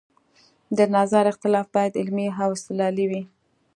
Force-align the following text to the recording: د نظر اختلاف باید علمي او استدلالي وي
د 0.77 0.79
نظر 0.95 1.23
اختلاف 1.31 1.67
باید 1.75 1.99
علمي 2.01 2.27
او 2.43 2.49
استدلالي 2.55 3.05
وي 3.11 3.23